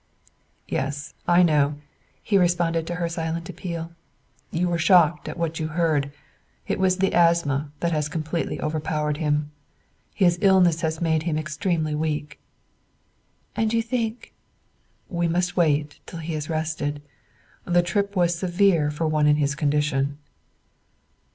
"Yes, 0.67 1.13
I 1.27 1.43
know," 1.43 1.75
he 2.23 2.39
responded 2.39 2.87
to 2.87 2.95
her 2.95 3.07
silent 3.07 3.49
appeal; 3.49 3.91
"you 4.49 4.67
were 4.67 4.79
shocked 4.79 5.29
at 5.29 5.37
what 5.37 5.59
you 5.59 5.67
heard: 5.67 6.11
it 6.67 6.79
was 6.79 6.97
the 6.97 7.13
asthma 7.13 7.71
that 7.81 7.91
has 7.91 8.09
completely 8.09 8.59
overpowered 8.59 9.17
him. 9.17 9.51
His 10.15 10.39
illness 10.41 10.81
has 10.81 11.01
made 11.01 11.21
him 11.21 11.37
extremely 11.37 11.93
weak." 11.93 12.39
"And 13.55 13.71
you 13.71 13.83
think" 13.83 14.33
"We 15.07 15.27
must 15.27 15.55
wait 15.55 15.99
till 16.07 16.17
he 16.17 16.33
has 16.33 16.49
rested; 16.49 17.03
the 17.65 17.83
trip 17.83 18.15
was 18.15 18.33
severe 18.33 18.89
for 18.89 19.05
one 19.07 19.27
in 19.27 19.35
his 19.35 19.53
condition." 19.53 20.17